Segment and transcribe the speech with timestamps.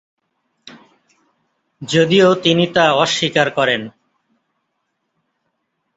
[1.81, 3.81] যদিও তিনি তা অস্বীকার করেন।